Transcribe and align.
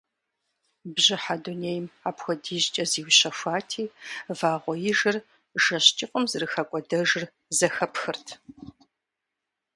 Бжьыхьэ 0.93 1.35
дунейм 1.43 1.85
апхуэдизкӏэ 2.09 2.83
зиущэхуати, 2.91 3.85
вагъуэижыр 4.37 5.17
жэщ 5.63 5.85
кӏыфӏым 5.97 6.23
зэрыхэкӏуэдэжыр 6.31 7.23
зэхэпхырт. 7.57 8.27